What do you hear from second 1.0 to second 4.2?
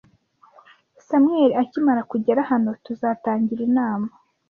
Samuel akimara kugera hano, tuzatangira inama.